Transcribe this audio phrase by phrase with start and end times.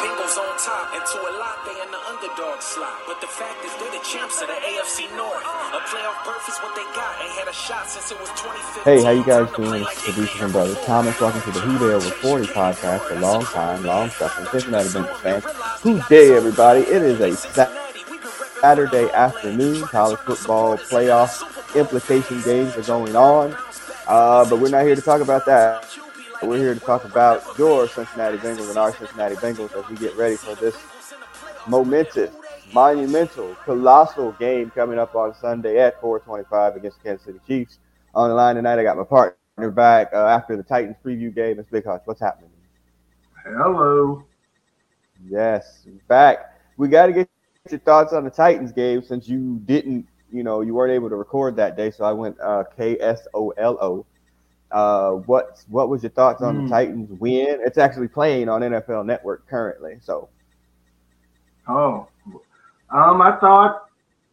[0.00, 3.00] Bengals on top, and to a lot they in the underdog slot.
[3.06, 5.44] But the fact is they're the champs of the AFC North.
[5.44, 7.20] A playoff berth is what they got.
[7.20, 8.84] Ain't had a shot since it was 2015.
[8.84, 9.82] Hey, how you guys doing?
[9.82, 11.20] It's producer and brother Thomas.
[11.20, 13.14] Welcome to the Who Dey Over 40 podcast.
[13.14, 15.44] A long time, long suffering Cincinnati Bengals fans.
[15.82, 16.80] Who Dey, everybody?
[16.80, 17.36] It is a
[18.62, 19.82] Saturday afternoon.
[19.82, 23.54] College football playoff implication games are going on.
[24.06, 25.89] Uh, but we're not here to talk about that.
[26.42, 30.16] We're here to talk about your Cincinnati Bengals and our Cincinnati Bengals as we get
[30.16, 30.74] ready for this
[31.68, 32.34] momentous,
[32.72, 37.78] monumental, colossal game coming up on Sunday at 425 against the Kansas City Chiefs.
[38.14, 41.58] On the line tonight, I got my partner back uh, after the Titans preview game.
[41.58, 42.02] It's Big Hutch.
[42.06, 42.50] What's happening?
[43.44, 44.24] Hello.
[45.28, 46.58] Yes, back.
[46.78, 47.28] We got to get
[47.70, 51.16] your thoughts on the Titans game since you didn't, you know, you weren't able to
[51.16, 51.90] record that day.
[51.90, 54.06] So I went uh, K S O L O.
[54.72, 56.62] Uh, what what was your thoughts on Mm.
[56.64, 57.58] the Titans win?
[57.64, 59.98] It's actually playing on NFL Network currently.
[60.00, 60.28] So
[61.68, 62.08] Oh,
[62.90, 63.88] um, I thought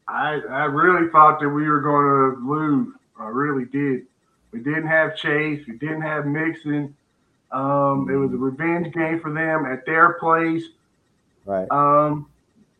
[0.07, 2.93] I I really thought that we were going to lose.
[3.19, 4.03] I really did.
[4.51, 5.65] We didn't have Chase.
[5.67, 6.95] We didn't have Mixon.
[7.51, 10.63] Um, it was a revenge game for them at their place.
[11.45, 12.27] right, Um,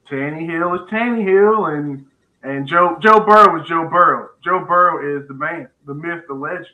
[0.09, 2.05] Tannehill is Tannehill, and
[2.43, 4.29] and Joe Joe Burrow is Joe Burrow.
[4.43, 6.67] Joe Burrow is the man, the myth, the legend,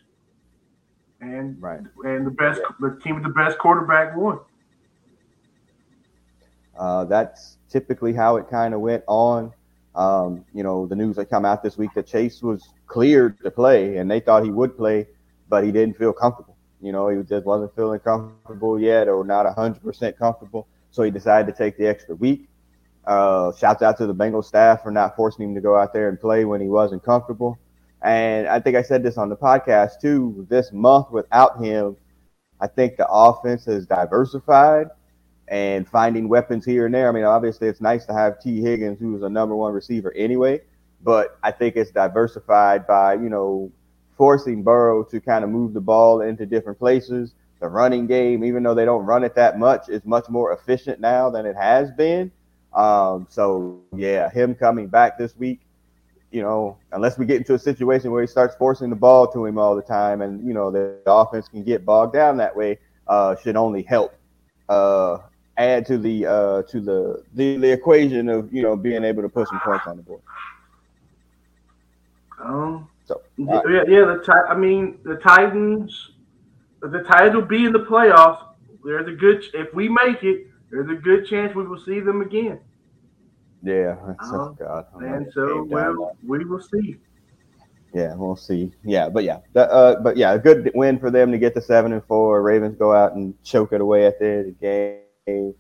[1.23, 1.81] and right.
[2.03, 2.61] and the best.
[2.79, 4.39] The team with the best quarterback won.
[6.77, 9.52] Uh, that's typically how it kind of went on.
[9.95, 13.52] Um, you know, the news that come out this week that Chase was cleared to
[13.52, 15.07] play, and they thought he would play,
[15.49, 16.57] but he didn't feel comfortable.
[16.81, 20.67] You know, he just wasn't feeling comfortable yet, or not hundred percent comfortable.
[20.91, 22.49] So he decided to take the extra week.
[23.05, 26.08] Uh, shouts out to the Bengals staff for not forcing him to go out there
[26.08, 27.59] and play when he wasn't comfortable.
[28.03, 30.45] And I think I said this on the podcast too.
[30.49, 31.95] This month without him,
[32.59, 34.87] I think the offense has diversified
[35.47, 37.09] and finding weapons here and there.
[37.09, 38.61] I mean, obviously, it's nice to have T.
[38.61, 40.61] Higgins, who's a number one receiver anyway,
[41.01, 43.71] but I think it's diversified by, you know,
[44.17, 47.33] forcing Burrow to kind of move the ball into different places.
[47.59, 50.99] The running game, even though they don't run it that much, is much more efficient
[50.99, 52.31] now than it has been.
[52.73, 55.61] Um, so, yeah, him coming back this week,
[56.33, 59.45] you know, unless we get into a situation where he starts forcing the ball to
[59.45, 62.80] him all the time and, you know, the offense can get bogged down that way,
[63.08, 64.16] uh, should only help.
[64.67, 65.20] Uh,
[65.58, 69.30] add to the uh to the, the the equation of you know being able to
[69.30, 70.22] put some points on the board.
[72.43, 76.11] Um, So yeah, yeah, yeah, the I mean, the Titans,
[76.82, 78.43] the Titans will be in the playoffs.
[78.83, 80.48] There's a good if we make it.
[80.72, 82.60] There's a good chance we will see them again,
[83.63, 86.97] yeah, oh, Um, God, and so well, we will see.
[87.93, 88.71] Yeah, we'll see.
[88.83, 91.61] Yeah, but yeah, that, uh, but yeah, a good win for them to get to
[91.61, 92.41] seven and four.
[92.41, 95.53] Ravens go out and choke it away at the end of the game.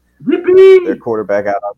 [0.85, 1.73] Their quarterback out on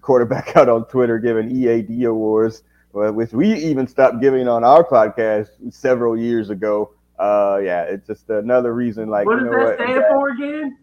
[0.00, 5.50] quarterback out on Twitter giving EAD awards, which we even stopped giving on our podcast
[5.72, 6.94] several years ago.
[7.18, 9.08] Uh, yeah, it's just another reason.
[9.10, 9.74] Like, what you does know that what?
[9.76, 10.78] stand That, for again?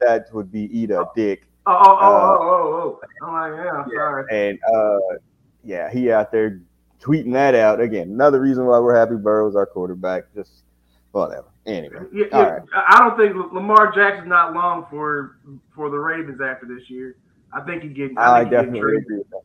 [0.00, 1.46] that would be eat a dick.
[1.66, 3.26] Oh, oh, oh, Uh, oh, oh, oh.
[3.26, 4.24] I'm like, yeah, sorry.
[4.30, 5.16] And uh,
[5.64, 6.60] yeah, he out there
[7.00, 8.10] tweeting that out again.
[8.10, 10.24] Another reason why we're happy Burrow's our quarterback.
[10.34, 10.64] Just
[11.12, 11.46] whatever.
[11.66, 12.62] Anyway, Yeah, all right.
[12.74, 15.36] I don't think Lamar Jackson's not long for
[15.74, 17.16] for the Ravens after this year.
[17.52, 18.12] I think he get.
[18.16, 19.42] I, I definitely agree with that.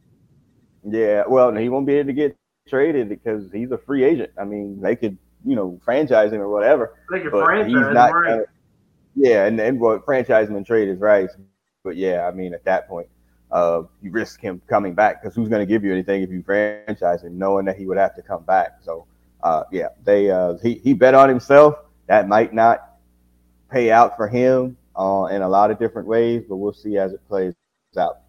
[0.88, 2.36] Yeah, well, he won't be able to get
[2.70, 4.32] traded because he's a free agent.
[4.40, 6.96] I mean, they could, you know, franchise him or whatever.
[7.12, 8.12] They But franchise he's him, right?
[8.12, 8.44] gonna-
[9.16, 11.30] yeah, and and what franchise him and trade is right.
[11.86, 13.08] But yeah, I mean, at that point,
[13.52, 16.44] uh, you risk him coming back because who's going to give you anything if you
[16.44, 18.80] franchise him, knowing that he would have to come back?
[18.82, 19.06] So,
[19.44, 21.76] uh, yeah, they uh, he he bet on himself.
[22.08, 22.98] That might not
[23.72, 27.14] pay out for him uh, in a lot of different ways, but we'll see as
[27.14, 27.54] it plays
[27.98, 28.20] out.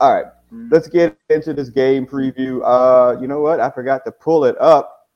[0.00, 0.70] All right, Mm.
[0.70, 2.60] let's get into this game preview.
[2.64, 3.60] Uh, you know what?
[3.60, 5.08] I forgot to pull it up.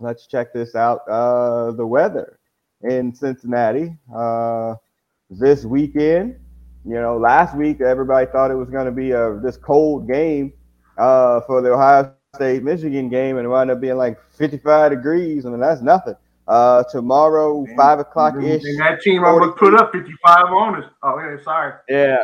[0.00, 1.08] Let's check this out.
[1.08, 2.38] Uh, the weather
[2.82, 4.74] in Cincinnati uh,
[5.30, 6.36] this weekend.
[6.84, 10.52] You know, last week everybody thought it was going to be a this cold game
[10.98, 15.46] uh, for the Ohio State Michigan game, and it wound up being like 55 degrees.
[15.46, 16.14] I mean, that's nothing.
[16.46, 18.62] Uh, tomorrow, Man, five o'clock ish.
[18.64, 20.90] And that team I almost put up 55 on us.
[21.02, 21.72] Oh, yeah, sorry.
[21.88, 22.18] Yeah.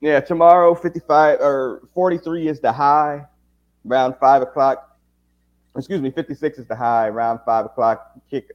[0.00, 3.24] Yeah, tomorrow 55 or 43 is the high,
[3.88, 4.98] around five o'clock.
[5.74, 8.50] Excuse me, 56 is the high, around five o'clock, kick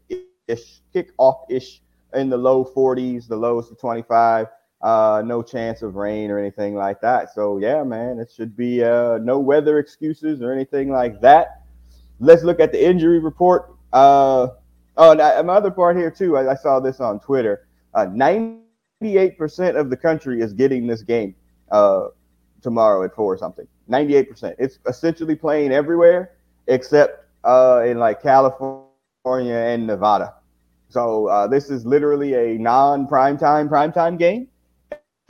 [0.47, 1.81] ish, kick off ish
[2.13, 4.47] in the low 40s, the lowest of 25.
[4.81, 7.33] Uh, no chance of rain or anything like that.
[7.33, 11.63] So yeah, man, it should be uh, no weather excuses or anything like that.
[12.19, 13.71] Let's look at the injury report.
[13.91, 14.47] Uh,
[14.97, 16.37] oh, and I- my other part here too.
[16.37, 17.67] I, I saw this on Twitter.
[17.93, 18.59] Uh, 90
[19.01, 21.35] 98% of the country is getting this game
[21.71, 22.07] uh,
[22.61, 23.67] tomorrow at four or something.
[23.89, 24.55] 98%.
[24.59, 26.31] It's essentially playing everywhere
[26.67, 30.33] except uh, in like California and Nevada.
[30.89, 34.47] So uh, this is literally a non-primetime primetime game.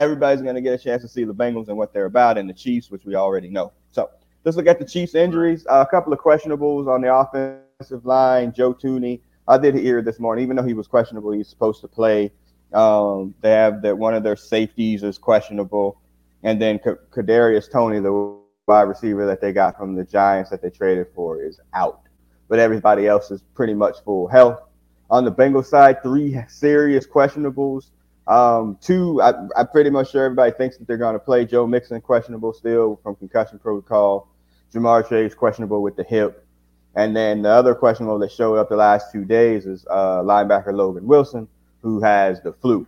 [0.00, 2.48] Everybody's going to get a chance to see the Bengals and what they're about, and
[2.48, 3.70] the Chiefs, which we already know.
[3.92, 4.08] So
[4.44, 5.66] let's look at the Chiefs' injuries.
[5.68, 8.52] Uh, a couple of questionables on the offensive line.
[8.54, 11.88] Joe Thuney, I did hear this morning, even though he was questionable, he's supposed to
[11.88, 12.32] play.
[12.72, 16.00] Um, they have that one of their safeties is questionable,
[16.44, 20.62] and then K- Kadarius Toney, the wide receiver that they got from the Giants that
[20.62, 22.00] they traded for, is out.
[22.48, 24.62] But everybody else is pretty much full health.
[25.10, 27.90] On the Bengals side, three serious questionables.
[28.30, 31.44] Um, two, I, I'm pretty much sure everybody thinks that they're going to play.
[31.44, 34.28] Joe Mixon questionable still from concussion protocol.
[34.72, 36.46] Ja'Marr Chase questionable with the hip.
[36.94, 40.72] And then the other questionable that showed up the last two days is uh, linebacker
[40.72, 41.48] Logan Wilson,
[41.82, 42.86] who has the flu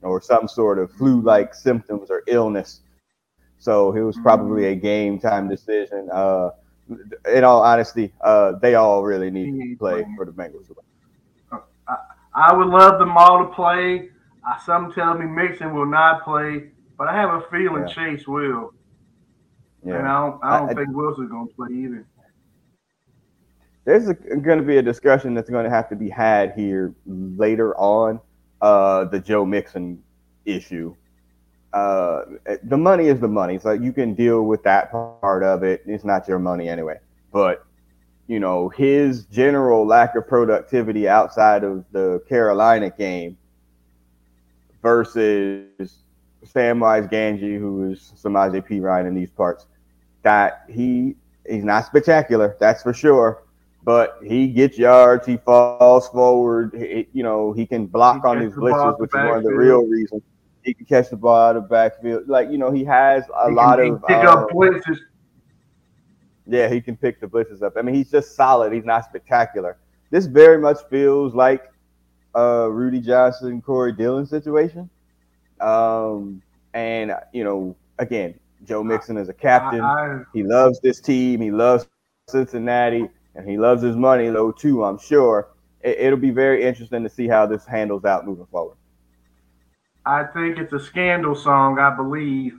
[0.00, 2.80] or some sort of flu-like symptoms or illness.
[3.58, 6.08] So it was probably a game time decision.
[6.10, 6.52] Uh,
[7.30, 10.70] in all honesty, uh, they all really need to play for the Bengals.
[12.34, 14.08] I would love them all to play.
[14.48, 17.94] Uh, some tell me Mixon will not play, but I have a feeling Yeah.
[17.94, 18.72] Chase will.
[19.84, 19.96] Yeah.
[19.98, 22.06] And I don't, I don't I- I- think Wilson's going to play either.
[23.84, 27.74] there's going to be a discussion that's going to have to be had here later
[27.76, 28.20] on
[28.60, 30.02] uh, the Joe Mixon
[30.44, 30.94] issue.
[31.72, 32.22] Uh,
[32.64, 35.82] the money is the money, so you can deal with that part of it.
[35.86, 36.98] It's not your money anyway.
[37.32, 37.64] But
[38.26, 43.36] you know his general lack of productivity outside of the Carolina game
[44.82, 46.02] versus
[46.44, 49.66] Samwise Gamgee, who is Samaje Perine in these parts,
[50.22, 51.16] that he
[51.48, 53.42] he's not spectacular, that's for sure
[53.82, 55.26] but he gets yards.
[55.26, 56.74] He falls forward.
[56.76, 59.54] He, you know, he can block He on his blitzes, which is one of the
[59.54, 60.22] real reasons
[60.62, 62.28] he can catch the ball out of backfield.
[62.28, 64.98] Like you know, he has a He lot can, of pick uh, up blitzes.
[66.46, 67.74] yeah, he can pick the blitzes up.
[67.76, 68.72] I mean, he's just solid.
[68.72, 69.78] He's not spectacular.
[70.10, 71.72] This very much feels like
[72.34, 74.88] a Rudi Johnson, Corey Dillon situation.
[75.60, 76.42] Um,
[76.74, 79.80] and you know, again, Joe Mixon is a captain.
[79.80, 81.40] I, I, He loves this team.
[81.40, 81.86] He loves
[82.28, 84.84] Cincinnati, and he loves his money though too.
[84.84, 85.48] I'm sure
[85.82, 88.76] it, it'll be very interesting to see how this handles out moving forward.
[90.06, 92.58] I think it's a scandal song, I believe.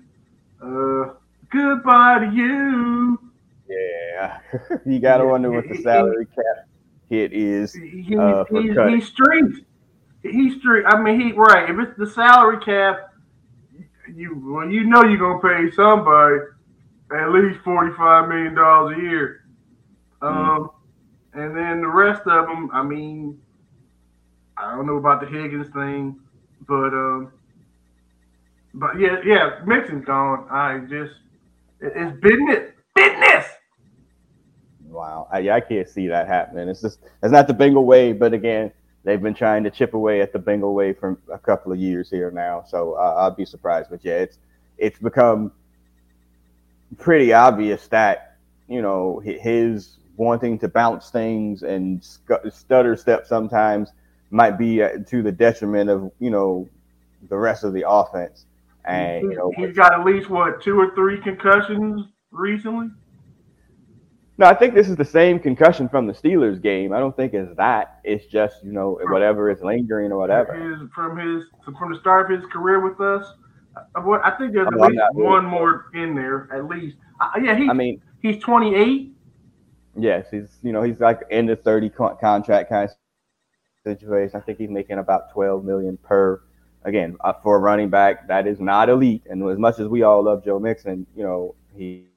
[0.62, 1.14] Uh,
[1.50, 3.20] goodbye to you.
[3.68, 4.40] Yeah,
[4.86, 6.68] you gotta wonder what the salary cap
[7.12, 7.74] hit is.
[7.74, 8.44] He, Uh,
[8.90, 9.66] he's street.
[10.24, 10.86] He's street.
[10.88, 11.70] I mean, he right.
[11.70, 13.14] If it's the salary cap,
[14.14, 16.38] you well, you know you're gonna pay somebody
[17.16, 19.46] at least forty five million dollars a year.
[20.22, 20.70] Um,
[21.34, 22.70] and then the rest of them.
[22.74, 23.40] I mean,
[24.58, 26.20] I don't know about the Higgins thing,
[26.68, 27.32] but um,
[28.76, 30.48] but yeah, yeah, Mixon's gone.
[30.50, 31.14] I just
[31.80, 33.46] it- it's business, business.
[34.92, 36.68] Wow, I, I can't see that happening.
[36.68, 38.72] It's just it's not the Bengal way, but again,
[39.04, 42.10] they've been trying to chip away at the Bengal way for a couple of years
[42.10, 42.64] here now.
[42.68, 43.90] So uh, I'll be surprised.
[43.90, 44.38] But yeah, it's
[44.78, 45.54] it's become
[46.98, 52.06] pretty obvious that you know his wanting to bounce things and
[52.50, 53.92] stutter step sometimes
[54.30, 56.68] might be uh, to the detriment of you know
[57.30, 58.46] the rest of the offense.
[58.84, 62.88] And you know, he's got at least what two or three concussions recently.
[64.38, 66.94] No, I think this is the same concussion from the Steelers game.
[66.94, 68.00] I don't think it's that.
[68.04, 70.54] It's just you know whatever is lingering or whatever.
[70.54, 71.46] His, from his
[71.78, 73.26] from the start of his career with us.
[73.96, 76.98] I think there's at Oh, least one more in there at least.
[77.20, 79.14] Uh, yeah, he I mean, he's 28.
[79.96, 83.66] yes, he's you know he's like in the thirty con- contract kind of situation.
[83.66, 85.98] I think he's making about twelve million per.
[86.40, 87.16] Again, uh, for
[87.58, 89.24] a running back, that is not elite.
[89.30, 92.08] And as much as we all love Joe Mixon, you know he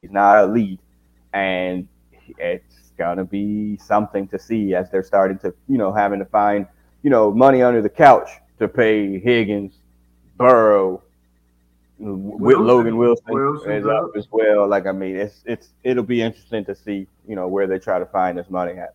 [0.00, 0.80] he's not elite,
[1.32, 1.86] and
[2.38, 6.66] it's gonna be something to see as they're starting to you know having to find
[7.02, 9.74] you know money under the couch to pay Higgins,
[10.36, 11.02] Burrow,
[11.98, 12.66] with Wilson.
[12.66, 14.68] Logan Wilson Wilson, is up as well.
[14.68, 17.98] Like I mean, it's it's it'll be interesting to see you know where they try
[17.98, 18.94] to find this money at.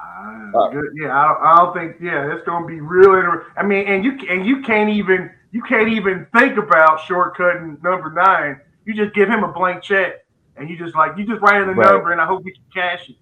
[0.00, 0.92] Uh, good.
[0.94, 1.96] Yeah, I don't, I don't think.
[2.00, 3.14] Yeah, it's gonna be real.
[3.14, 7.82] Inter- I mean, and you and you can't even you can't even think about shortcutting
[7.82, 8.60] number nine.
[8.84, 10.24] You just give him a blank check,
[10.58, 11.90] and you just like you just write in the Right.
[11.90, 13.16] number, and I hope we can cash it.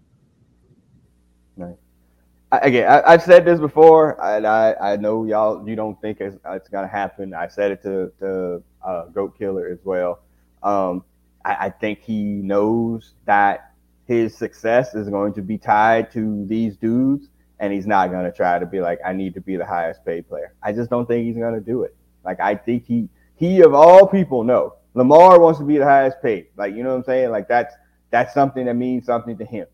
[2.52, 6.20] I, again, I, I've said this before, and I, I know y'all you don't think
[6.20, 7.34] it's, it's gonna happen.
[7.34, 10.20] I said it to to uh, Goat Killer as well.
[10.62, 11.02] Um,
[11.44, 13.72] I, I think he knows that
[14.06, 17.28] his success is going to be tied to these dudes,
[17.58, 20.28] and he's not gonna try to be like, I need to be the highest paid
[20.28, 20.54] player.
[20.62, 21.96] I just don't think he's gonna do it.
[22.24, 26.22] Like I think he he of all people know Lamar wants to be the highest
[26.22, 26.46] paid.
[26.56, 27.30] Like you know what I'm saying?
[27.30, 27.74] Like that's
[28.10, 29.66] that's something that means something to him.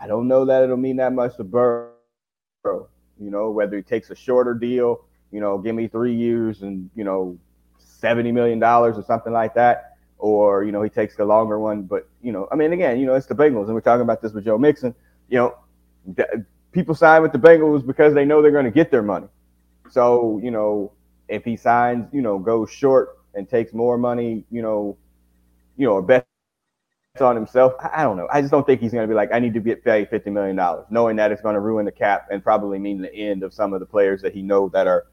[0.00, 1.90] I don't know that it'll mean that much to Burrow.
[2.64, 6.88] You know, whether he takes a shorter deal, you know, give me three years and
[6.94, 7.36] you know,
[7.78, 11.82] seventy million dollars or something like that, or you know, he takes the longer one.
[11.82, 14.22] But you know, I mean, again, you know, it's the Bengals, and we're talking about
[14.22, 14.94] this with Joe Mixon.
[15.28, 15.58] You know,
[16.14, 16.28] th-
[16.70, 19.26] people sign with the Bengals because they know they're going to get their money.
[19.90, 20.92] So you know,
[21.28, 24.96] if he signs, you know, goes short and takes more money, you know,
[25.76, 26.26] you know, or bets
[27.20, 27.72] on himself.
[27.80, 28.28] I, I don't know.
[28.32, 30.30] I just don't think he's going to be like, I need to get paid fifty
[30.30, 33.42] million dollars, knowing that it's going to ruin the cap and probably mean the end
[33.42, 35.06] of some of the players that he know that are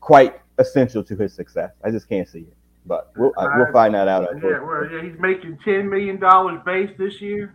[0.00, 1.72] quite essential to his success.
[1.84, 4.28] I just can't see it, but we'll uh, we'll find that out.
[4.42, 7.54] Yeah, well, yeah, he's making ten million dollars base this year.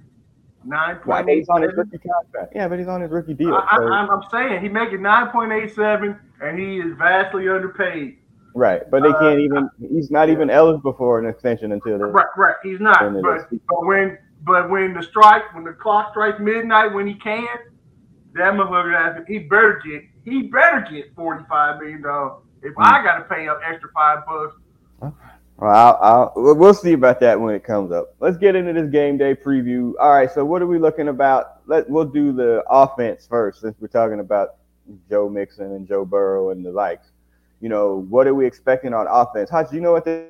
[0.65, 1.39] Nine point eight.
[1.39, 2.53] He's on his rookie contract.
[2.55, 3.53] Yeah, but he's on his rookie deal.
[3.53, 3.87] I, so.
[3.87, 8.17] I, I'm saying he's making nine point eight seven, and he is vastly underpaid.
[8.55, 9.69] Right, but they can't uh, even.
[9.79, 12.05] He's not even eligible for an extension until the.
[12.05, 12.55] Right, right.
[12.61, 12.99] He's not.
[12.99, 17.47] But, but when but when the strike when the clock strikes midnight when he can,
[18.33, 22.43] that motherfucker he better get he better get forty five million dollars.
[22.61, 22.85] If mm.
[22.85, 24.55] I got to pay up extra five bucks.
[25.57, 28.15] Well, I'll, I'll, we'll see about that when it comes up.
[28.19, 29.93] Let's get into this game day preview.
[29.99, 31.61] All right, so what are we looking about?
[31.67, 34.55] Let we'll do the offense first since we're talking about
[35.09, 37.12] Joe Mixon and Joe Burrow and the likes
[37.63, 39.49] you know, what are we expecting on offense?
[39.49, 40.27] How do you know what this,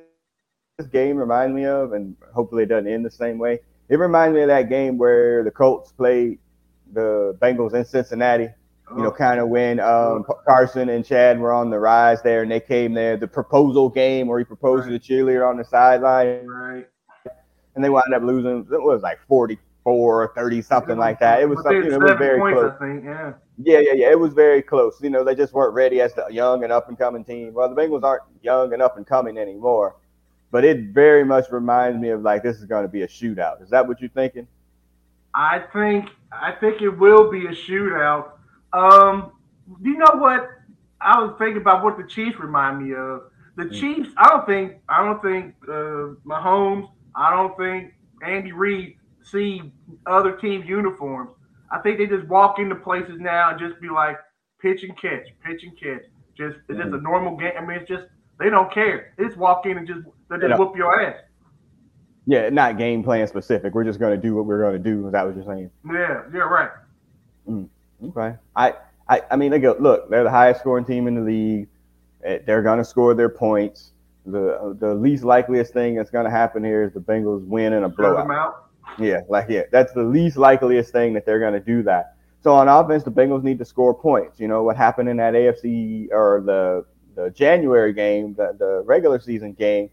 [0.78, 1.92] this game reminds me of?
[1.92, 3.58] And hopefully it doesn't end the same way.
[3.88, 6.38] It reminds me of that game where the Colts played
[6.92, 8.50] the Bengals in Cincinnati.
[8.96, 12.50] You know, kind of when um, Carson and Chad were on the rise there, and
[12.50, 13.16] they came there.
[13.16, 14.92] The proposal game where he proposed right.
[14.92, 16.86] to the cheerleader on the sideline, right?
[17.74, 18.60] And they wound up losing.
[18.70, 21.40] It was like 44, or 30, something like that.
[21.40, 21.90] It was something.
[21.90, 22.72] It was very points, close.
[22.78, 23.32] I think, yeah.
[23.58, 24.10] Yeah, yeah, yeah.
[24.10, 25.00] It was very close.
[25.00, 27.54] You know, they just weren't ready as the young and up and coming team.
[27.54, 29.96] Well, the Bengals aren't young and up and coming anymore,
[30.50, 33.62] but it very much reminds me of like this is going to be a shootout.
[33.62, 34.48] Is that what you're thinking?
[35.34, 38.32] I think I think it will be a shootout.
[38.72, 39.32] Um,
[39.80, 40.50] you know what?
[41.00, 43.24] I was thinking about what the Chiefs remind me of.
[43.56, 43.80] The mm.
[43.80, 44.10] Chiefs.
[44.16, 44.80] I don't think.
[44.88, 46.90] I don't think uh, Mahomes.
[47.14, 49.72] I don't think Andy Reid see
[50.06, 51.30] other teams' uniforms.
[51.70, 54.18] I think they just walk into places now and just be like
[54.60, 56.02] pitch and catch, pitch and catch.
[56.36, 57.02] Just it's just a mm-hmm.
[57.02, 57.52] normal game.
[57.56, 58.04] I mean, it's just
[58.38, 59.12] they don't care.
[59.16, 61.20] They just walk in and just they just whoop your ass.
[62.26, 63.74] Yeah, not game plan specific.
[63.74, 65.06] We're just going to do what we're going to do.
[65.06, 65.70] Is that what you're saying?
[65.86, 66.70] Yeah, yeah, right.
[67.48, 67.68] Mm,
[68.08, 68.36] okay.
[68.56, 68.72] I,
[69.08, 71.68] I, I mean, look, look, they're the highest scoring team in the league.
[72.24, 73.90] Eh, they're going to score their points.
[74.26, 77.84] The the least likeliest thing that's going to happen here is the Bengals win in
[77.84, 78.63] a blowout.
[78.98, 82.16] Yeah, like yeah, that's the least likeliest thing that they're going to do that.
[82.42, 84.38] So on offense, the Bengals need to score points.
[84.38, 89.20] You know what happened in that AFC or the the January game, the, the regular
[89.20, 89.90] season game,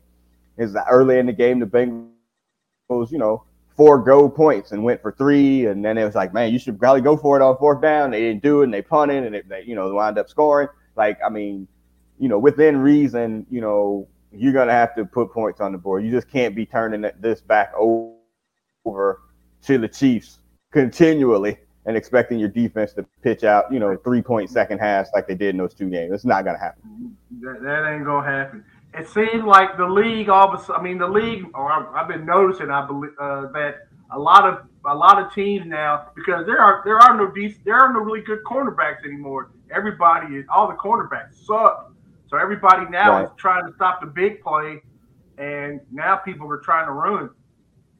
[0.57, 3.43] is that early in the game the Bengals, you know,
[3.75, 7.01] forego points and went for three, and then it was like, man, you should probably
[7.01, 8.11] go for it on fourth down.
[8.11, 10.67] They didn't do it, and they punted, and they, you know, wound up scoring.
[10.95, 11.67] Like, I mean,
[12.19, 16.03] you know, within reason, you know, you're gonna have to put points on the board.
[16.03, 18.13] You just can't be turning this back over
[18.85, 19.21] over
[19.63, 20.39] to the Chiefs
[20.71, 25.27] continually and expecting your defense to pitch out, you know, three point second halves like
[25.27, 26.13] they did in those two games.
[26.13, 27.15] It's not going to happen.
[27.41, 28.65] That, that, ain't going to happen.
[28.93, 31.87] It seems like the league, all of a sudden, I mean, the league, or I've,
[31.95, 36.09] I've been noticing, I believe uh, that a lot of a lot of teams now
[36.15, 39.51] because there are there are no decent, there are no really good cornerbacks anymore.
[39.73, 41.93] Everybody is all the cornerbacks suck.
[42.27, 43.25] So everybody now right.
[43.25, 44.81] is trying to stop the big play,
[45.37, 47.29] and now people are trying to ruin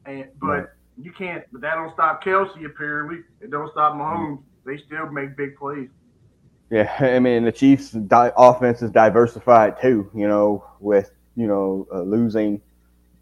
[0.05, 0.65] and but right.
[1.01, 1.43] you can't.
[1.51, 4.41] But that don't stop Kelce Apparently, it don't stop Mahomes.
[4.65, 5.89] They still make big plays.
[6.70, 10.10] Yeah, I mean the Chiefs' di- offense is diversified too.
[10.15, 12.62] You know, with you know uh, losing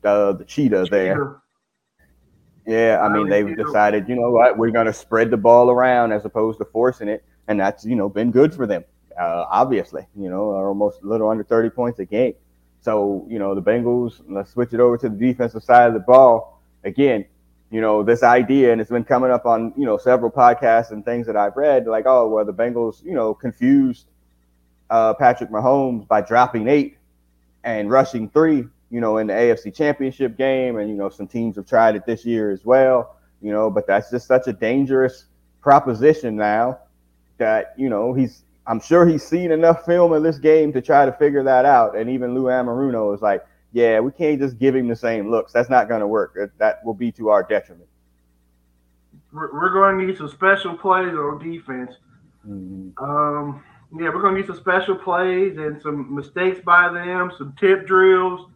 [0.03, 1.41] uh, the cheetah, cheetah there.
[2.67, 6.12] Yeah, I mean they've decided, you know what, we're going to spread the ball around
[6.12, 8.83] as opposed to forcing it, and that's you know been good for them.
[9.19, 12.36] Uh, obviously, you know, almost a little under thirty points a game.
[12.81, 14.21] So you know the Bengals.
[14.27, 17.25] Let's switch it over to the defensive side of the ball again,
[17.71, 21.05] you know, this idea, and it's been coming up on, you know, several podcasts and
[21.05, 24.07] things that I've read, like, oh, well, the Bengals, you know, confused
[24.89, 26.98] uh, Patrick Mahomes by dropping eight
[27.63, 30.77] and rushing three, you know, in the AFC Championship game.
[30.77, 33.86] And, you know, some teams have tried it this year as well, you know, but
[33.86, 35.25] that's just such a dangerous
[35.62, 36.79] proposition now
[37.38, 41.05] that, you know, he's, I'm sure he's seen enough film in this game to try
[41.05, 41.95] to figure that out.
[41.95, 45.54] And even Lou Anarumo is like, yeah, we can't just give him the same looks.
[45.54, 46.38] That's not going to work.
[46.58, 47.90] That will be to our detriment.
[49.32, 51.96] We're, going to need some special plays on defense.
[52.48, 53.04] Mm-hmm.
[53.04, 57.88] Um, Yeah, we're gonna need some special plays and some mistakes by them, some tip
[57.88, 58.48] drills.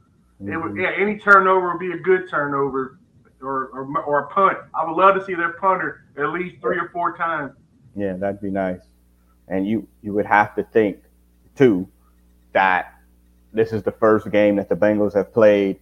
[0.41, 0.62] Mm-hmm.
[0.62, 3.00] Would, yeah, any turnover would be a good turnover,
[3.41, 4.58] or, or or a punt.
[4.74, 7.53] I would love to see their punter at least three or four times.
[7.96, 8.82] Yeah, that'd be nice.
[9.48, 11.00] And you you would have to think
[11.55, 11.88] too
[12.53, 12.92] that
[13.53, 15.79] this is the first game that the Bengals have played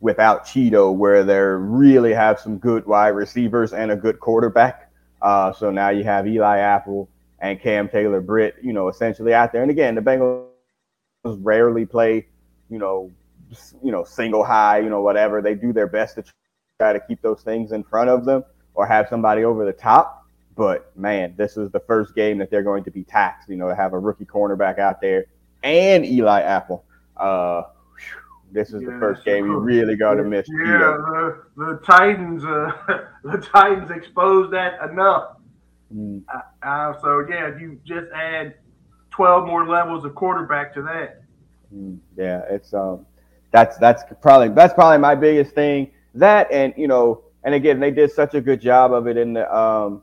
[0.00, 4.90] without Cheeto, where they really have some good wide receivers and a good quarterback.
[5.22, 7.08] Uh, so now you have Eli Apple
[7.40, 9.62] and Cam Taylor Britt, you know, essentially out there.
[9.62, 10.46] And again, the Bengals
[11.24, 12.26] rarely play,
[12.68, 13.10] you know,
[13.82, 15.40] you know, single high, you know, whatever.
[15.40, 16.24] They do their best to
[16.78, 18.44] try to keep those things in front of them
[18.74, 20.26] or have somebody over the top.
[20.56, 23.68] But man, this is the first game that they're going to be taxed, you know,
[23.68, 25.26] to have a rookie cornerback out there
[25.62, 26.84] and Eli Apple.
[27.16, 27.62] Uh,
[28.52, 30.46] this is yeah, the first game you really got to miss.
[30.48, 32.72] Yeah, the, the, Titans, uh,
[33.24, 35.36] the Titans exposed that enough.
[35.94, 36.22] Mm.
[36.32, 38.54] Uh, uh, so yeah, if you just add
[39.10, 41.22] twelve more levels of quarterback to that.
[41.74, 41.98] Mm.
[42.16, 43.06] Yeah, it's um,
[43.50, 45.90] that's that's probably that's probably my biggest thing.
[46.14, 49.32] That and you know, and again, they did such a good job of it in
[49.32, 50.02] the um,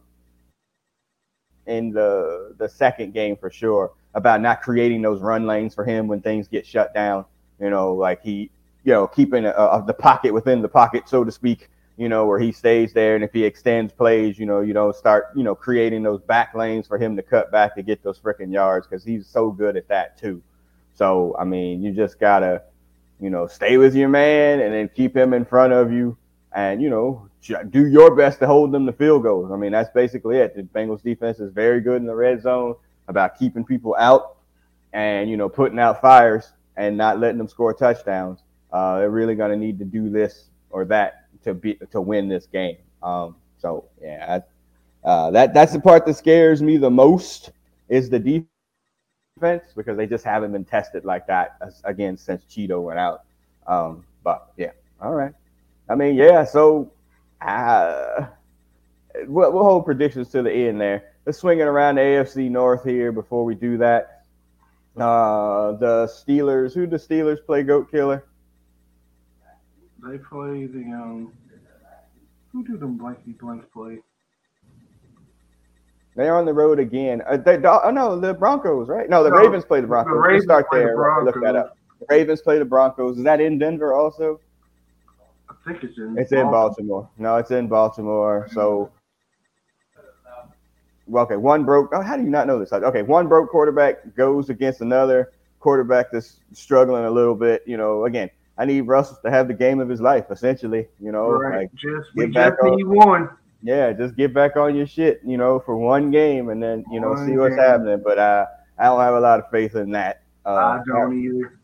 [1.68, 6.08] in the the second game for sure about not creating those run lanes for him
[6.08, 7.26] when things get shut down.
[7.60, 8.50] You know, like he,
[8.84, 11.70] you know, keeping uh, the pocket within the pocket, so to speak
[12.02, 13.14] you know, where he stays there.
[13.14, 16.56] And if he extends plays, you know, you don't start, you know, creating those back
[16.56, 19.78] lanes for him to cut back to get those freaking yards because he's so good
[19.78, 20.42] at that too.
[20.96, 22.64] So, I mean, you just got to,
[23.20, 26.18] you know, stay with your man and then keep him in front of you
[26.54, 27.30] and, you know,
[27.70, 29.52] do your best to hold them to field goals.
[29.52, 30.56] I mean, that's basically it.
[30.56, 32.76] The Bengals defense is very good in the red zone
[33.08, 34.38] about keeping people out
[34.94, 38.44] and, you know, putting out fires and not letting them score touchdowns.
[38.72, 42.28] Uh, they're really going to need to do this or that to be to win
[42.28, 42.78] this game.
[43.04, 44.40] Um, so yeah,
[45.04, 47.52] uh, that that's the part that scares me the most
[47.90, 52.82] is the defense because they just haven't been tested like that as, again since Cheeto
[52.82, 53.24] went out.
[53.68, 54.72] Um, but yeah,
[55.02, 55.34] all right.
[55.90, 56.46] I mean, yeah.
[56.46, 56.92] So
[57.42, 58.28] uh,
[59.28, 61.11] we'll, we'll hold predictions to the end there.
[61.26, 64.24] Let's swing it around the AFC North here before we do that.
[64.98, 66.74] Uh, the Steelers.
[66.74, 67.64] Who do the Steelers play?
[67.64, 68.26] Goat Killer.
[70.04, 71.32] They play the um.
[72.52, 74.00] Who do them blanky blanks play?
[76.16, 77.22] They're on the road again.
[77.26, 79.10] Uh, they, oh no, the Broncos, right?
[79.10, 80.14] No, the no, Ravens play the Broncos.
[80.14, 80.96] The Ravens start there.
[80.96, 81.78] The Look that up.
[82.00, 83.18] The Ravens play the Broncos.
[83.18, 84.42] Is that in Denver also?
[85.50, 86.18] I think it's in.
[86.18, 86.46] It's Baltimore.
[86.46, 87.10] in Baltimore.
[87.18, 88.50] No, it's in Baltimore.
[88.52, 88.92] So,
[91.14, 91.92] okay, one broke.
[91.94, 92.72] Oh, how do you not know this?
[92.72, 97.64] Okay, one broke quarterback goes against another quarterback that's struggling a little bit.
[97.66, 100.88] You know, again, I need Russell to have the game of his life, essentially.
[101.00, 101.62] You know, right.
[101.62, 103.30] like just get back just on, one.
[103.64, 107.00] Yeah, just get back on your shit, you know, for one game, and then you
[107.00, 107.64] know one see what's game.
[107.64, 108.02] happening.
[108.04, 108.46] But I,
[108.78, 110.24] I don't have a lot of faith in that.
[110.46, 111.60] Uh, I don't either.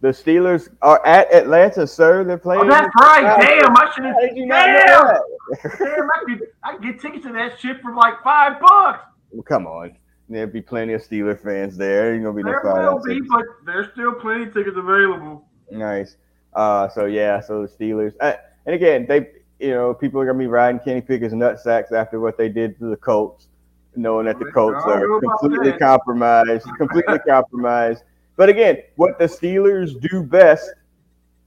[0.00, 2.24] The Steelers are at Atlanta, sir.
[2.24, 2.62] They're playing.
[2.62, 3.38] Oh, that's right.
[3.40, 4.16] Damn, I should have.
[4.34, 9.04] Damn, damn, I could, I could get tickets to that shit for like five bucks.
[9.30, 9.96] Well, come on.
[10.30, 12.14] There'll be plenty of Steeler fans there.
[12.14, 15.44] Ain't gonna be there no will be, but there's still plenty of tickets available.
[15.70, 16.16] Nice.
[16.54, 18.34] Uh, so yeah, so the Steelers, uh,
[18.64, 22.38] and again, they, you know, people are gonna be riding Kenny Pickett's nutsacks after what
[22.38, 23.48] they did to the Colts,
[23.96, 28.04] knowing that the Colts are completely compromised, completely compromised.
[28.40, 30.72] But again, what the Steelers do best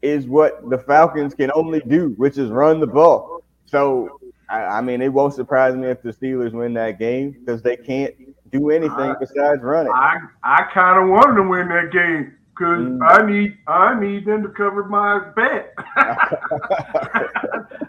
[0.03, 3.41] is what the Falcons can only do, which is run the ball.
[3.65, 7.63] So, I, I mean, it won't surprise me if the Steelers win that game because
[7.63, 8.13] they can't
[8.51, 9.91] do anything I, besides running.
[9.91, 12.99] I, I kind of wanted to win that game because mm.
[13.01, 15.73] I need I need them to cover my bet.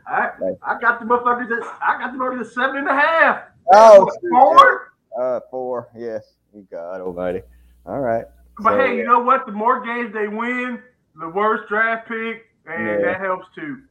[0.06, 0.30] I,
[0.62, 3.42] I got the motherfuckers at I got the motherfuckers at seven and a half.
[3.70, 4.94] Oh, four.
[5.20, 5.88] Uh, four.
[5.94, 7.42] Yes, you God Almighty.
[7.84, 8.24] All right.
[8.58, 9.46] But so, hey, you know what?
[9.46, 10.80] The more games they win,
[11.16, 12.98] the worse draft pick, and yeah.
[13.04, 13.82] that helps too.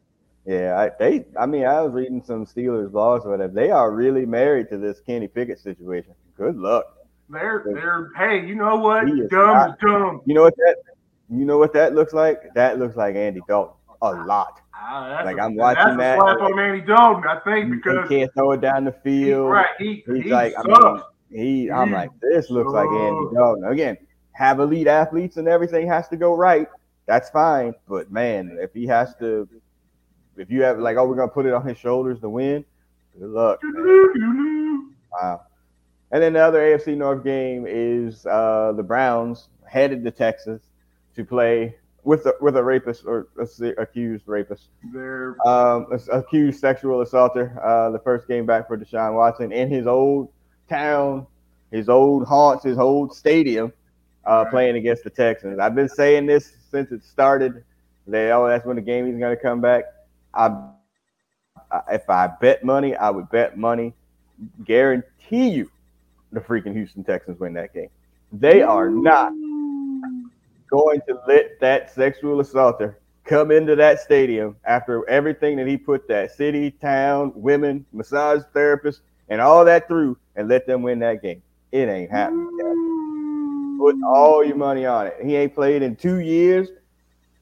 [0.45, 1.25] Yeah, I, they.
[1.39, 3.53] I mean, I was reading some Steelers blogs, whatever.
[3.53, 6.13] They are really married to this Kenny Pickett situation.
[6.37, 6.85] Good luck.
[7.29, 9.05] They're they're hey, you know what?
[9.05, 10.21] Dumb not, is dumb.
[10.25, 10.75] You know what that
[11.29, 12.53] you know what that looks like?
[12.55, 14.59] That looks like Andy Dalton a lot.
[14.75, 16.19] Uh, like i am watching that.
[16.19, 19.47] Slap on Andy Dalton, I think, because he can't throw it down the field.
[19.47, 20.67] He, right, he, he's he like, sucks.
[20.67, 21.71] I mean, he.
[21.71, 23.97] I'm like, this looks like Andy Dalton again.
[24.33, 26.67] Have elite athletes and everything has to go right.
[27.05, 29.47] That's fine, but man, if he has to,
[30.37, 32.65] if you have like, oh, we're gonna put it on his shoulders to win.
[33.19, 33.59] Good luck.
[35.11, 35.41] wow.
[36.11, 40.61] And then the other AFC North game is uh, the Browns headed to Texas
[41.15, 44.69] to play with a, with a rapist or a, accused rapist.
[45.45, 47.59] Um, accused sexual assaulter.
[47.63, 50.29] Uh, the first game back for Deshaun Watson in his old
[50.69, 51.25] town,
[51.71, 53.73] his old haunts, his old stadium,
[54.25, 55.59] uh, playing against the Texans.
[55.59, 57.63] I've been saying this since it started.
[58.07, 59.85] They oh, that's when the game is going to come back.
[60.33, 60.69] I,
[61.91, 63.93] if I bet money, I would bet money.
[64.65, 65.71] Guarantee you,
[66.31, 67.89] the freaking Houston Texans win that game.
[68.31, 69.31] They are not
[70.69, 76.07] going to let that sexual assaulter come into that stadium after everything that he put
[76.07, 81.21] that city, town, women, massage therapists, and all that through and let them win that
[81.21, 81.41] game.
[81.71, 82.92] It ain't happening.
[83.83, 85.17] Put all your money on it.
[85.21, 86.69] He ain't played in two years.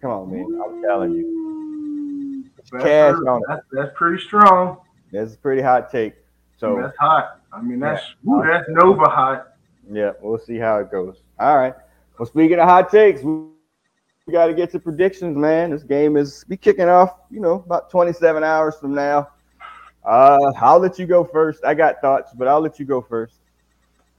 [0.02, 0.60] Come on, man.
[0.66, 2.46] I'm telling you.
[2.56, 4.78] That's, cash pretty, on that's, that's, pretty strong.
[5.12, 6.16] That's a pretty hot take.
[6.58, 7.42] So that's hot.
[7.54, 8.34] I mean, that's yeah.
[8.34, 9.54] ooh, that's Nova hot.
[9.92, 11.18] Yeah, we'll see how it goes.
[11.40, 11.76] All right.
[12.18, 13.52] Well, speaking of hot takes, we
[14.32, 15.70] got to get to predictions, man.
[15.70, 19.30] This game is be kicking off, you know, about 27 hours from now.
[20.04, 21.64] Uh, I'll let you go first.
[21.64, 23.36] I got thoughts, but I'll let you go first.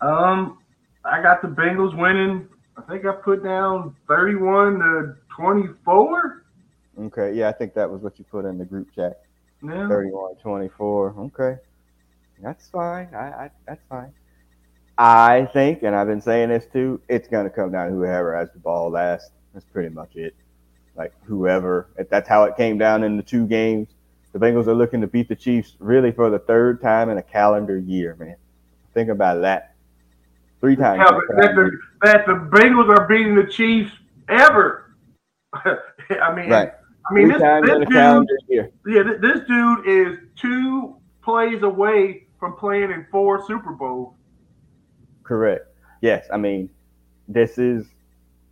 [0.00, 0.58] Um,
[1.04, 2.48] I got the Bengals winning.
[2.76, 6.44] I think I put down 31 to 24.
[7.00, 9.22] Okay, yeah, I think that was what you put in the group chat.
[9.62, 9.88] Yeah.
[9.88, 11.14] 31 24.
[11.18, 11.56] Okay.
[12.42, 13.08] That's fine.
[13.14, 14.12] I, I that's fine.
[14.98, 18.50] I think, and I've been saying this too, it's gonna come down to whoever has
[18.52, 19.30] the ball last.
[19.54, 20.34] That's pretty much it.
[20.96, 23.88] Like whoever, if that's how it came down in the two games.
[24.32, 27.22] The Bengals are looking to beat the Chiefs really for the third time in a
[27.22, 28.36] calendar year, man.
[28.94, 29.71] Think about that.
[30.62, 31.02] Three times.
[31.04, 33.90] Yeah, that, the, that the Bengals are beating the Chiefs
[34.28, 34.94] ever.
[35.54, 36.72] I mean, right.
[37.10, 42.92] I mean, Three this, this dude, yeah, this dude is two plays away from playing
[42.92, 44.14] in four Super Bowls.
[45.24, 45.66] Correct.
[46.00, 46.70] Yes, I mean,
[47.26, 47.86] this is,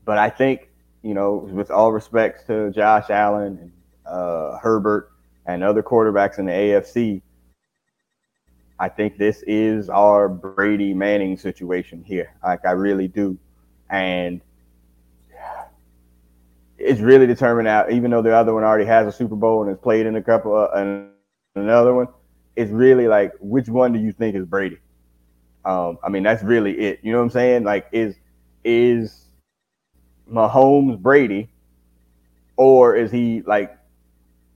[0.05, 0.69] but I think
[1.03, 3.73] you know, with all respects to Josh Allen and
[4.05, 5.13] uh, Herbert
[5.47, 7.23] and other quarterbacks in the AFC,
[8.81, 12.35] I think this is our Brady Manning situation here.
[12.43, 13.39] Like I really do,
[13.91, 14.41] and
[16.79, 17.93] it's really determined out.
[17.93, 20.23] Even though the other one already has a Super Bowl and has played in a
[20.23, 21.11] couple of, and
[21.55, 22.07] another one,
[22.57, 24.79] it's really like which one do you think is Brady?
[25.67, 27.01] Um, I mean, that's really it.
[27.03, 27.65] You know what I'm saying?
[27.65, 28.17] Like, is
[28.65, 29.27] is
[30.33, 31.51] Mahomes Brady,
[32.57, 33.77] or is he like,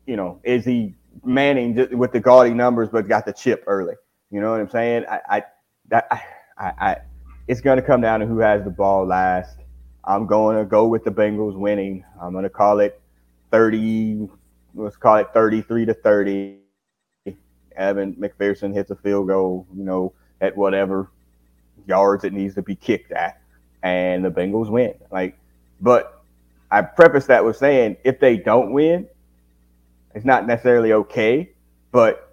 [0.07, 3.97] you know, is he Manning just with the gaudy numbers but got the chip early?
[4.35, 5.05] You know what I'm saying?
[5.09, 5.43] I, I
[5.91, 6.21] that I,
[6.59, 6.97] I,
[7.47, 9.59] it's going to come down to who has the ball last.
[10.03, 12.05] I'm going to go with the Bengals winning.
[12.21, 13.01] I'm going to call it
[13.53, 14.29] 30.
[14.75, 16.59] Let's call it 33 to 30.
[17.77, 19.69] Evan McPherson hits a field goal.
[19.73, 21.13] You know, at whatever
[21.87, 23.41] yards it needs to be kicked at,
[23.85, 24.95] and the Bengals win.
[25.13, 25.39] Like,
[25.81, 26.25] but
[26.73, 29.07] I preface that with saying if they don't win,
[30.13, 31.53] it's not necessarily okay,
[31.93, 32.24] but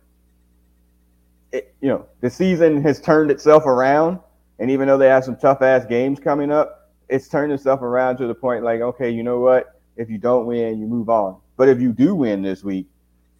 [1.52, 4.20] it, you know, the season has turned itself around,
[4.60, 8.18] and even though they have some tough ass games coming up, it's turned itself around
[8.18, 9.80] to the point like, okay, you know what?
[9.98, 11.38] If you don't win, you move on.
[11.58, 12.88] But if you do win this week,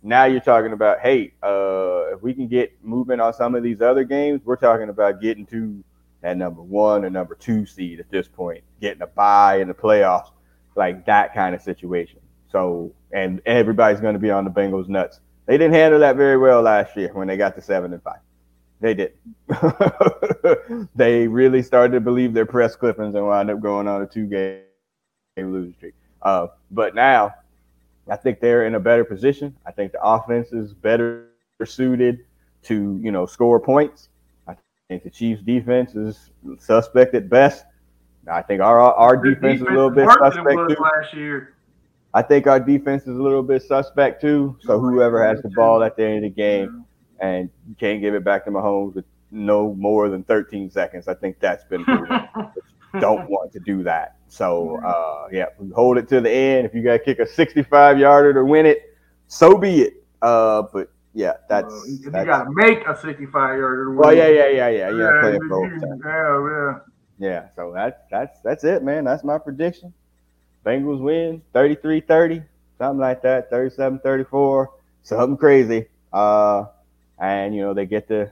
[0.04, 3.82] now you're talking about, hey, uh, if we can get movement on some of these
[3.82, 5.84] other games, we're talking about getting to
[6.22, 9.74] that number one or number two seed at this point, getting a bye in the
[9.74, 10.32] playoffs,
[10.76, 12.20] like that kind of situation.
[12.52, 15.20] So, and everybody's going to be on the Bengals nuts.
[15.52, 18.22] They didn't handle that very well last year when they got to seven and five.
[18.80, 19.12] They did.
[20.96, 24.28] they really started to believe their press clippings and wound up going on a two
[24.28, 24.62] game
[25.36, 25.94] losing streak.
[26.22, 27.34] Uh, but now
[28.10, 29.54] I think they're in a better position.
[29.66, 31.28] I think the offense is better
[31.66, 32.24] suited
[32.64, 34.08] to, you know, score points.
[34.48, 34.56] I
[34.88, 37.66] think the Chiefs defense is suspect at best.
[38.26, 40.82] I think our our defense, defense, is a little bit suspect too.
[40.82, 41.56] Last year.
[42.14, 44.58] I think our defense is a little bit suspect too.
[44.62, 46.86] So whoever has the ball at the end of the game
[47.20, 51.14] and you can't give it back to Mahomes with no more than 13 seconds, I
[51.14, 52.28] think that's been proven.
[53.00, 54.18] don't want to do that.
[54.28, 56.66] So uh, yeah, hold it to the end.
[56.66, 58.98] If you got to kick a 65 yarder to win it,
[59.28, 60.06] so be it.
[60.22, 63.86] Uh, but yeah, that's, uh, you got to make a 65 yarder.
[63.86, 65.22] To win well, yeah, yeah, yeah, yeah, yeah.
[65.24, 65.38] yeah
[66.04, 66.80] Yeah, yeah.
[67.20, 69.04] Yeah, so that's that's that's it, man.
[69.04, 69.94] That's my prediction.
[70.66, 72.44] Bengals win 33-30,
[72.78, 74.68] something like that, 37-34,
[75.04, 75.88] something crazy.
[76.14, 76.66] Uh,
[77.20, 78.32] and you know they get to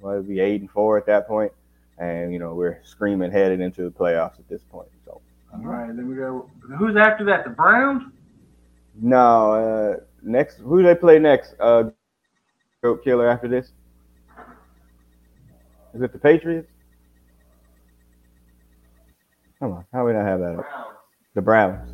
[0.00, 1.52] what would be eight and four at that point
[2.00, 4.88] and you know we're screaming headed into the playoffs at this point.
[5.04, 5.20] So.
[5.52, 6.50] All right, then we go.
[6.78, 7.44] Who's after that?
[7.44, 8.02] The Browns.
[9.00, 10.56] No, uh, next.
[10.58, 11.54] Who do they play next?
[11.60, 11.90] Uh,
[12.82, 13.72] Goat Killer after this.
[15.94, 16.68] Is it the Patriots?
[19.58, 20.56] Come on, how we not have that?
[20.56, 20.89] Browns.
[21.40, 21.90] The Browns.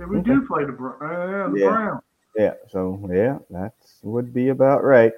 [0.00, 0.30] Yeah, we okay.
[0.32, 1.68] do play the, uh, the yeah.
[1.68, 2.02] Browns.
[2.36, 5.12] Yeah, so yeah, that would be about right.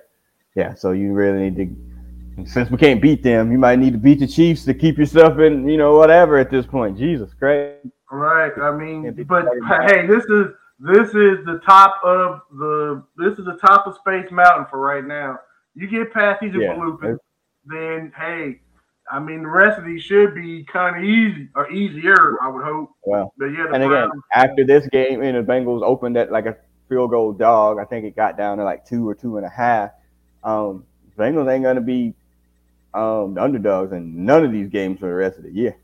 [0.54, 3.98] Yeah, so you really need to since we can't beat them, you might need to
[3.98, 6.98] beat the Chiefs to keep yourself in, you know, whatever at this point.
[6.98, 7.86] Jesus Christ.
[8.10, 8.52] Right.
[8.60, 9.46] I mean, but
[9.86, 14.30] hey, this is this is the top of the this is the top of Space
[14.30, 15.38] Mountain for right now.
[15.74, 16.76] You get past these yeah.
[17.64, 18.60] then hey,
[19.12, 22.64] I mean the rest of these should be kind of easy or easier, I would
[22.64, 22.90] hope.
[23.04, 26.56] Well, but yeah, and again, after this game, and the Bengals opened at like a
[26.88, 27.78] field goal dog.
[27.78, 29.90] I think it got down to like two or two and a half.
[30.42, 30.84] Um,
[31.18, 32.14] Bengals ain't gonna be
[32.94, 35.76] um, the underdogs in none of these games for the rest of the year.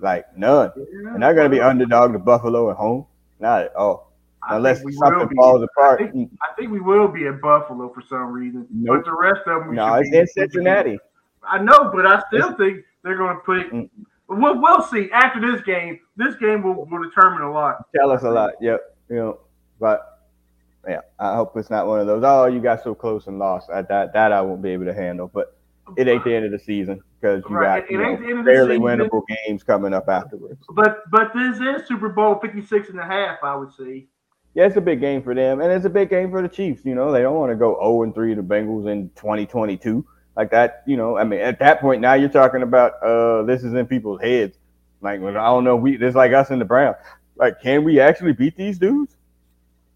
[0.00, 0.72] Like none.
[0.76, 0.84] Yeah.
[0.92, 3.06] They're not going to be underdog to Buffalo at home.
[3.40, 4.12] Not at all.
[4.48, 6.00] Unless something falls apart.
[6.00, 8.66] I think, I think, we will be at Buffalo for some reason.
[8.70, 8.98] Nope.
[8.98, 10.98] But the rest of them, no, it's in Cincinnati.
[11.48, 13.72] I know, but I still think they're going to put.
[13.72, 13.90] Mm.
[14.28, 16.00] We'll, we'll see after this game.
[16.16, 17.86] This game will, will determine a lot.
[17.94, 18.54] Tell us a lot.
[18.60, 18.80] Yep.
[19.08, 19.40] You know,
[19.78, 20.16] but
[20.88, 22.22] yeah, I hope it's not one of those.
[22.24, 23.68] Oh, you got so close and lost.
[23.68, 25.30] That that, that I won't be able to handle.
[25.32, 25.56] But
[25.96, 27.82] it ain't the end of the season because you right.
[27.82, 30.64] got you know, fairly winnable games coming up afterwards.
[30.70, 34.06] But but this is Super Bowl 56 and a half, I would say.
[34.54, 36.84] Yeah, it's a big game for them, and it's a big game for the Chiefs.
[36.84, 40.06] You know, they don't want to go 0 and 3 to the Bengals in 2022
[40.36, 40.82] like that.
[40.86, 43.86] You know, I mean, at that point now you're talking about uh this is in
[43.86, 44.58] people's heads.
[45.00, 46.96] Like, I don't know, we it's like us in the Browns.
[47.36, 49.16] Like, can we actually beat these dudes?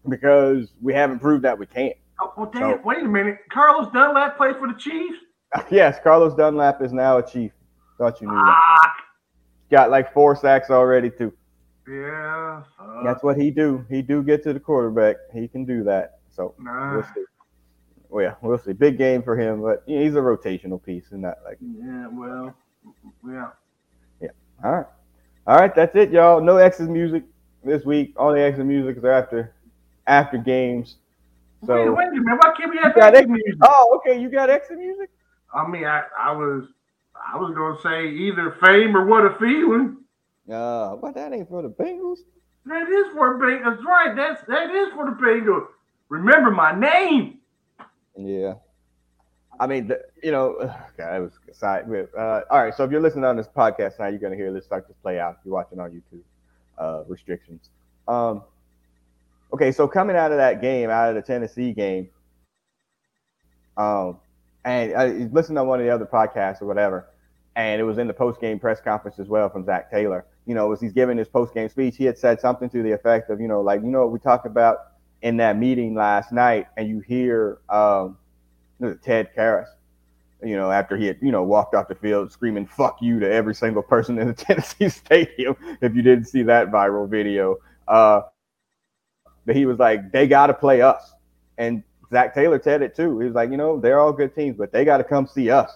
[0.07, 1.95] Because we haven't proved that we can't.
[2.21, 3.39] Oh, well, damn, so, wait a minute.
[3.51, 5.17] Carlos Dunlap plays for the Chiefs.
[5.71, 7.51] yes, Carlos Dunlap is now a chief.
[7.97, 8.59] Thought you knew that.
[8.61, 8.93] Ah.
[9.69, 11.33] Got like four sacks already too.
[11.87, 12.63] Yeah.
[12.79, 13.85] Uh, That's what he do.
[13.89, 15.17] He do get to the quarterback.
[15.33, 16.19] He can do that.
[16.29, 16.95] So nah.
[16.95, 17.23] we'll see.
[18.11, 18.73] Well, yeah, we'll see.
[18.73, 21.57] Big game for him, but yeah, he's a rotational piece and not like.
[21.61, 22.07] Yeah.
[22.11, 22.53] Well.
[23.25, 23.49] Yeah.
[24.21, 24.29] Yeah.
[24.63, 24.85] All right.
[25.47, 25.73] All right.
[25.73, 26.41] That's it, y'all.
[26.41, 27.23] No X's music
[27.63, 28.13] this week.
[28.17, 29.55] All the X's music is after
[30.07, 30.97] after games.
[31.65, 32.39] So wait, wait a minute.
[32.43, 33.55] Why can't we have X's music?
[33.61, 34.19] Oh, okay.
[34.19, 35.09] You got X's music.
[35.53, 36.65] I mean, I, I was
[37.15, 39.97] I was gonna say either fame or what a feeling.
[40.51, 42.19] Uh, but that ain't for the Bengals.
[42.65, 43.63] That is for the Bengals.
[43.63, 44.15] That's right.
[44.17, 45.67] That's that is for the Bengals.
[46.09, 47.37] Remember my name.
[48.17, 48.55] Yeah.
[49.59, 50.55] I mean, the, you know,
[50.99, 51.85] okay, it was side.
[52.17, 54.65] Uh, all right, so if you're listening on this podcast now, you're gonna hear this
[54.65, 55.37] start to play out.
[55.39, 56.23] If you're watching on YouTube,
[56.77, 57.69] uh, restrictions.
[58.07, 58.43] Um,
[59.53, 62.09] okay, so coming out of that game, out of the Tennessee game,
[63.77, 64.19] um,
[64.65, 67.07] and I listened to one of the other podcasts or whatever,
[67.55, 70.25] and it was in the post game press conference as well from Zac Taylor.
[70.45, 72.91] You know, as he's giving his post game speech, he had said something to the
[72.91, 74.90] effect of, you know, like you know we talk about
[75.21, 78.17] in that meeting last night, and you hear um,
[79.03, 79.67] Ted Karras,
[80.43, 83.31] you know, after he had, you know, walked off the field screaming "fuck you" to
[83.31, 85.55] every single person in the Tennessee stadium.
[85.81, 87.57] If you didn't see that viral video,
[87.87, 88.21] uh,
[89.45, 91.13] but he was like, they got to play us,
[91.57, 93.19] and Zac Taylor said it too.
[93.19, 95.49] He was like, you know, they're all good teams, but they got to come see
[95.49, 95.71] us.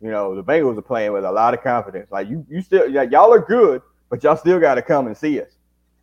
[0.00, 2.10] You know, the Bengals are playing with a lot of confidence.
[2.10, 5.16] Like you, you still, like, y'all are good, but y'all still got to come and
[5.16, 5.48] see us.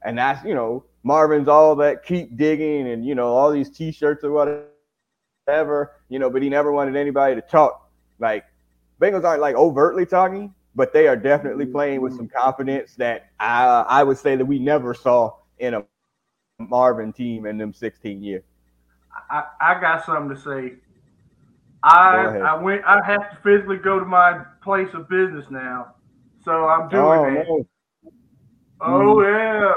[0.04, 4.24] And that's, you know, Marvin's all that keep digging and you know all these T-shirts
[4.24, 4.32] or
[5.48, 6.30] whatever, you know.
[6.30, 7.90] But he never wanted anybody to talk.
[8.20, 8.46] Like
[9.00, 11.74] Bengals aren't like overtly talking, but they are definitely mm-hmm.
[11.74, 15.84] playing with some confidence that I I would say that we never saw in a
[16.60, 18.44] Marvin team in them 16 years.
[19.30, 20.74] I, I got something to say.
[21.84, 22.84] I I went.
[22.86, 25.96] I have to physically go to my place of business now,
[26.46, 27.48] so I'm doing oh, that.
[27.48, 27.68] No.
[28.82, 29.24] Oh mm.
[29.24, 29.74] yeah.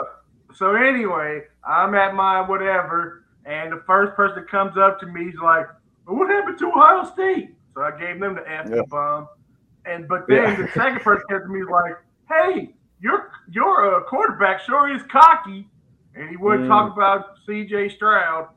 [0.54, 5.26] So anyway, I'm at my whatever, and the first person that comes up to me
[5.26, 5.66] is like,
[6.06, 8.82] well, "What happened to Ohio State?" So I gave them the F yeah.
[8.88, 9.28] bomb,
[9.84, 10.56] and but then yeah.
[10.56, 11.94] the second person came to me is like,
[12.28, 15.68] "Hey, your your uh, quarterback sure is cocky,"
[16.14, 16.68] and he would mm.
[16.68, 17.90] talk about C.J.
[17.90, 18.48] Stroud.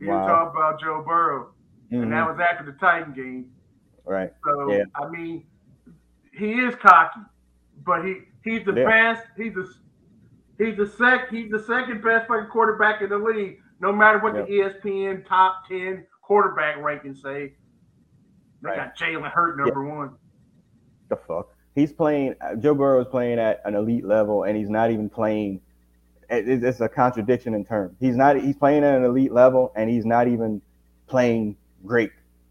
[0.00, 0.26] He wow.
[0.26, 1.52] talk about Joe Burrow,
[1.86, 2.02] mm-hmm.
[2.02, 2.38] and that mm-hmm.
[2.38, 3.50] was after the Titan game.
[4.04, 4.32] Right.
[4.44, 4.84] So yeah.
[4.94, 5.44] I mean,
[6.36, 7.20] he is cocky,
[7.86, 9.22] but he he's the best.
[9.36, 9.72] He's the
[10.58, 13.58] he's the sec he's the second best fucking quarterback in the league.
[13.80, 17.52] No matter what the ESPN top ten quarterback rankings say,
[18.62, 18.76] they right.
[18.76, 20.14] got Jalen Hurts number one.
[21.08, 21.48] The fuck.
[21.74, 22.34] He's playing.
[22.40, 25.60] Uh, Joe Burrow is playing at an elite level, and he's not even playing
[26.30, 27.96] it's a contradiction in terms.
[28.00, 28.36] He's not.
[28.36, 30.60] He's playing at an elite level, and he's not even
[31.06, 32.10] playing great.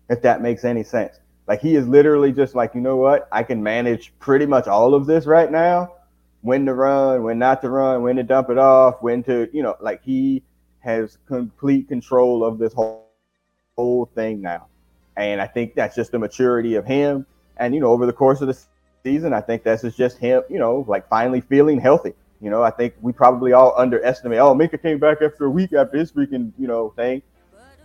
[0.10, 1.20] If that makes any sense.
[1.48, 3.28] Like he is literally just like, you know what?
[3.32, 5.96] I can manage pretty much all of this right now.
[6.44, 9.64] When to run, when not to run, when to dump it off, when to, you
[9.64, 10.44] know, like he
[10.80, 13.10] has complete control of this whole
[13.76, 14.68] whole thing now.
[15.16, 17.26] And I think that's just the maturity of him.
[17.58, 18.58] And you know, over the course of the
[19.04, 22.14] season, I think that's is just him, you know, like finally feeling healthy.
[22.42, 24.40] You know, I think we probably all underestimate.
[24.40, 27.22] Oh, Minka came back after a week after his freaking, you know, thing.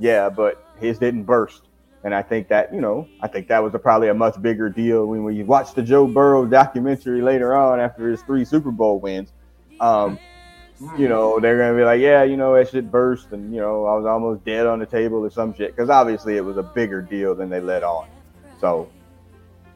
[0.01, 1.68] Yeah, but his didn't burst.
[2.05, 4.69] And I think that, you know, I think that was a, probably a much bigger
[4.69, 9.01] deal when we watch the Joe Burrow documentary later on after his three Super Bowl
[9.01, 9.33] wins.
[9.81, 10.19] Um,
[10.97, 13.85] you know, they're gonna be like, yeah, you know, that shit burst, and you know,
[13.85, 16.63] I was almost dead on the table or some shit, because obviously it was a
[16.63, 18.09] bigger deal than they let on.
[18.61, 18.89] So,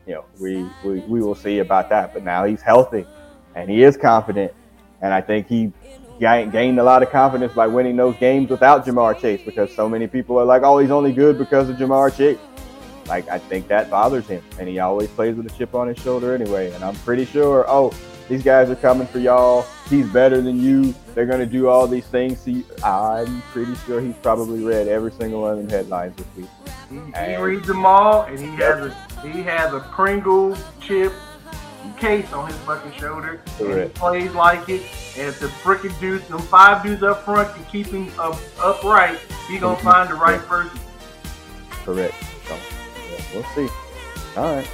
[0.07, 2.15] you know, we, we we will see about that.
[2.15, 3.05] But now he's healthy,
[3.57, 4.53] and he is confident,
[5.01, 5.73] and I think he
[6.23, 10.07] gained a lot of confidence by winning those games without Ja'Marr Chase, because so many
[10.07, 12.39] people are like, oh, he's only good because of Ja'Marr Chase.
[13.07, 15.99] Like I think that bothers him, and he always plays with a chip on his
[15.99, 16.71] shoulder anyway.
[16.71, 17.93] And I'm pretty sure, oh,
[18.29, 19.67] these guys are coming for y'all.
[19.91, 20.95] He's better than you.
[21.15, 22.39] They're gonna do all these things.
[22.39, 26.49] See, I'm pretty sure he's probably read every single one of them headlines this week.
[26.89, 28.95] He, he reads them all, and he has a
[29.27, 31.13] he has a Pringle chip
[31.99, 33.41] case on his fucking shoulder.
[33.61, 34.83] And he plays like it.
[35.17, 39.19] And if the freaking dudes, them five dudes up front can keep him up, upright,
[39.49, 39.89] he gonna mm-hmm.
[39.89, 40.79] find the right person.
[41.85, 42.15] Correct.
[42.47, 42.55] So,
[43.11, 43.69] yeah, we'll see.
[44.37, 44.69] All right.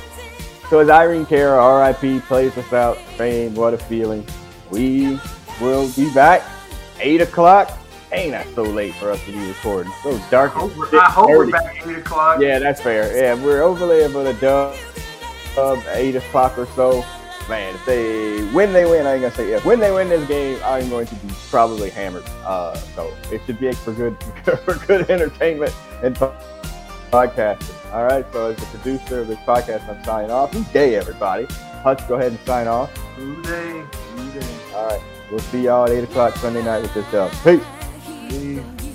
[0.71, 4.27] So as Irene Cara, RIP, plays us out, fame, what a feeling.
[4.71, 5.19] We
[5.61, 6.43] will be back
[7.01, 7.79] 8 o'clock.
[8.13, 9.93] Ain't that so late for us to be recording?
[10.03, 10.55] So dark.
[10.57, 12.41] I hope, I hope we're back 8 o'clock.
[12.41, 13.17] Yeah, that's fair.
[13.17, 14.77] Yeah, we're overlaying for the dub
[15.59, 17.05] of 8 o'clock or so.
[17.49, 19.65] Man, if they when they win, I ain't gonna say if.
[19.65, 22.25] When they win this game, I'm going to be probably hammered.
[22.45, 24.17] Uh, so it should be for good
[24.65, 26.15] for good entertainment and
[27.11, 27.93] podcasting.
[27.93, 30.53] All right, so as the producer of this podcast, I'm signing off.
[30.53, 31.47] Good day, everybody.
[31.83, 32.91] Hutch, go ahead and sign off.
[33.17, 33.83] Good day.
[34.15, 34.57] Good day.
[34.75, 37.33] All right, we'll see y'all at 8 o'clock Sunday night with this dub.
[37.43, 37.65] Peace.
[38.29, 38.88] Peace.